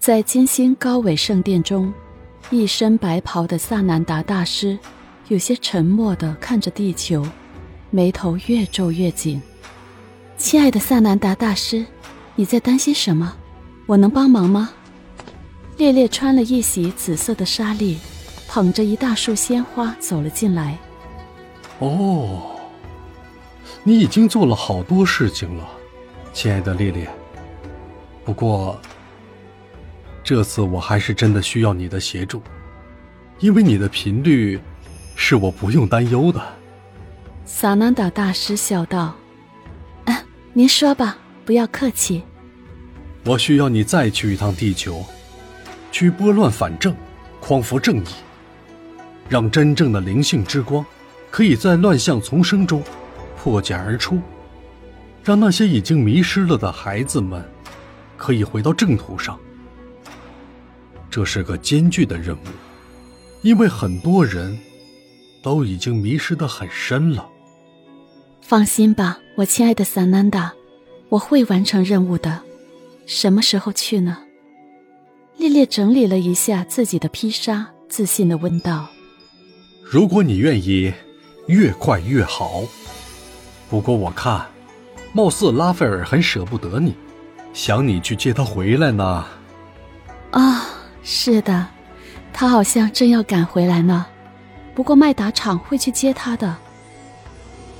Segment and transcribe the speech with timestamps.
[0.00, 1.92] 在金星高纬圣殿中，
[2.48, 4.78] 一身白袍的萨南达大师
[5.28, 7.22] 有些沉默地看着地球，
[7.90, 9.42] 眉头越皱越紧。
[10.38, 11.84] 亲爱的萨南达大师，
[12.34, 13.36] 你在担心什么？
[13.84, 14.70] 我能帮忙吗？
[15.76, 17.98] 烈烈穿了一袭紫色的纱丽，
[18.48, 20.78] 捧着一大束鲜花走了进来。
[21.78, 22.58] 哦，
[23.82, 25.68] 你已经做了好多事情了，
[26.32, 27.06] 亲爱的烈烈。
[28.24, 28.80] 不过，
[30.30, 32.40] 这次我还是真的需要你的协助，
[33.40, 34.60] 因为你的频率
[35.16, 36.40] 是我不用担忧的。
[37.44, 39.12] 萨南达大师笑道
[40.06, 42.22] ：“啊，您说吧，不要客气。
[43.24, 45.04] 我需要你再去一趟地球。”
[45.90, 46.94] 去拨乱反正，
[47.40, 48.08] 匡扶正义，
[49.28, 50.86] 让真正的灵性之光
[51.28, 52.80] 可以在乱象丛生中
[53.36, 54.20] 破茧而出，
[55.24, 57.44] 让那些已经迷失了的孩子们
[58.16, 59.36] 可以回到正途上。
[61.10, 62.46] 这是个艰巨的任务，
[63.42, 64.56] 因为很多人
[65.42, 67.28] 都已经迷失的很深了。
[68.40, 70.52] 放心吧，我亲爱的萨南达，
[71.08, 72.42] 我会完成任务的。
[73.06, 74.18] 什么时候去呢？
[75.36, 78.88] 烈烈整理了一下自己的披纱，自信的问道
[79.82, 80.92] ：“如果你愿意，
[81.46, 82.62] 越快越好。
[83.68, 84.46] 不过我看，
[85.12, 86.94] 貌似拉斐尔很舍不得你，
[87.52, 89.26] 想你去接他回来呢。
[90.30, 90.66] ”“啊，
[91.02, 91.66] 是的，
[92.32, 94.06] 他好像正要赶回来呢。
[94.74, 96.56] 不过麦达厂会去接他的。”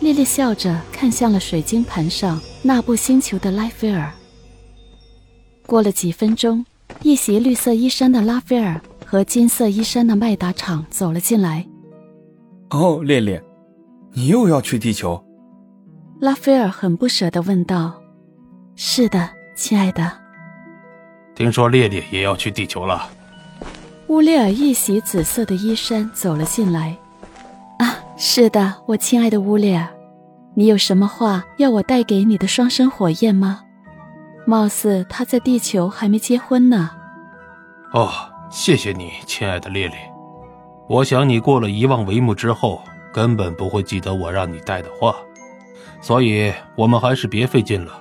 [0.00, 4.10] 烈烈笑着看向了水晶盘上那部星球的拉斐尔。
[5.66, 6.64] 过了几分钟。
[7.02, 11.64] 一袭绿色衣衫的拉斐尔和金色衣衫的麦达厂走了进来。
[12.70, 13.40] 哦，烈烈，
[14.14, 15.22] 你又要去地球？
[16.18, 18.02] 拉斐尔很不舍地问道。
[18.74, 20.10] “是的，亲爱的。”
[21.38, 23.08] 听说烈烈也要去地球了。
[24.08, 26.96] 乌列尔一袭紫色的衣衫走了进来。
[27.78, 29.86] “啊，是的，我亲爱的乌列尔，
[30.56, 33.60] 你有什么话要我带给你的双生火焰吗？”
[34.48, 36.90] 貌似他在地球还没结婚呢。
[37.92, 38.10] 哦，
[38.50, 39.96] 谢谢你，亲爱的烈烈。
[40.88, 42.82] 我想你过了遗忘帷幕之后，
[43.12, 45.14] 根本不会记得我让你带的话，
[46.00, 47.92] 所以我们还是别费劲了。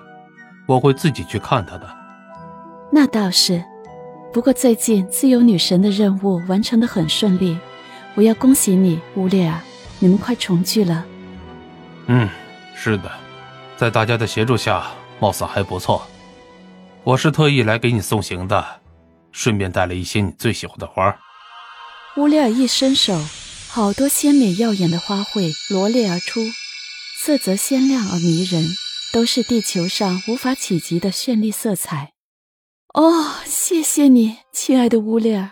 [0.66, 1.88] 我会自己去看他的。
[2.90, 3.64] 那倒是，
[4.34, 7.58] 不过最近自由女神的任务完成的很顺利，
[8.16, 9.60] 我要恭喜你，乌列尔，
[10.00, 11.06] 你们快重聚了。
[12.08, 12.30] 嗯，
[12.76, 13.12] 是的，
[13.76, 14.88] 在大家的协助下，
[15.20, 16.08] 貌似还不错。
[17.04, 18.66] 我是特意来给你送行的，
[19.32, 21.16] 顺便带了一些你最喜欢的花。
[22.16, 23.20] 乌列尔一伸手，
[23.70, 26.40] 好多鲜美耀眼的花卉罗列而出，
[27.20, 28.66] 色泽鲜亮而迷人，
[29.14, 32.14] 都是地球上无法企及的绚丽色彩。
[32.98, 35.52] 哦，谢谢你，亲爱的乌列尔，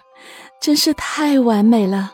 [0.59, 2.11] 真是太完美了。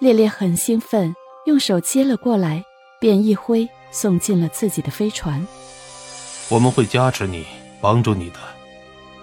[0.00, 1.14] 烈烈很兴奋，
[1.46, 2.62] 用手接了过来，
[3.00, 5.46] 便一挥送进了自己的飞船。
[6.50, 7.46] 我们会加持你。
[7.80, 8.36] 帮助你的，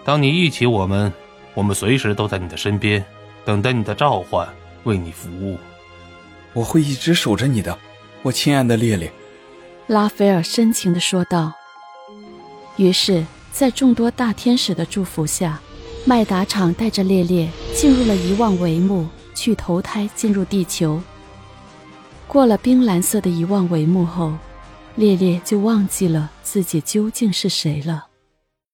[0.04, 1.12] 当你忆起我们，
[1.56, 3.04] 我们随时都在你的身边，
[3.44, 4.48] 等待你的召唤，
[4.84, 5.58] 为你服务。
[6.54, 7.78] 我会一直守着你的，
[8.22, 9.12] 我亲爱的烈烈。”
[9.86, 11.54] 拉斐尔深情的说道。
[12.78, 15.60] 于是，在众多大天使的祝福下，
[16.06, 21.02] 麦达场带着烈烈进入了遗忘帷幕，去投胎进入地球。
[22.28, 24.34] 过了冰蓝色的遗忘帷幕后，
[24.96, 28.08] 烈烈就忘记了自己究竟是谁了。